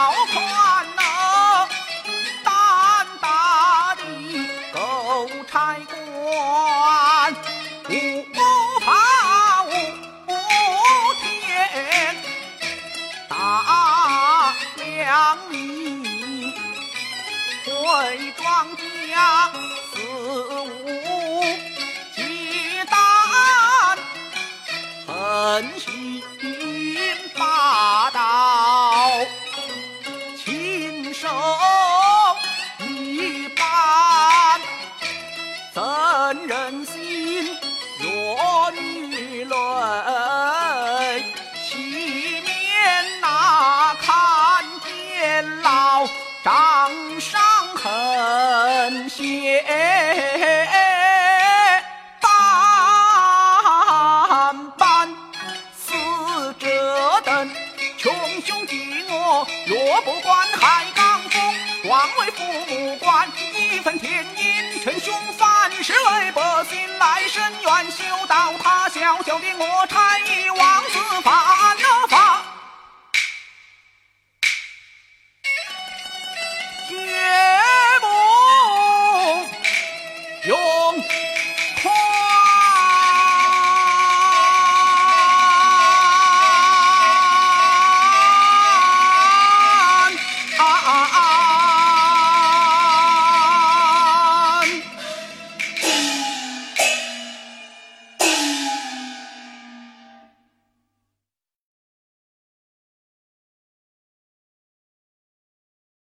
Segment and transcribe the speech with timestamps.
[0.00, 1.02] 好看呐
[2.44, 2.48] 胆
[3.20, 4.02] 大的
[4.72, 7.34] 狗差官
[7.88, 7.92] 无
[8.78, 8.86] 法
[9.64, 9.68] 无
[11.20, 12.16] 天
[13.28, 15.56] 大梁民
[17.64, 17.68] 会
[18.36, 19.50] 庄家
[19.92, 19.96] 肆
[20.62, 21.42] 无
[22.14, 22.16] 忌
[22.86, 22.94] 惮
[25.04, 25.12] 横
[25.80, 25.97] 行
[48.90, 49.62] 人血
[52.22, 52.30] 斑
[54.78, 55.14] 斑，
[55.76, 55.92] 似
[56.58, 57.50] 这等
[57.98, 67.47] 穷凶极恶，若不管海刚风，枉为父母官，义愤填膺成凶犯，是为百姓来生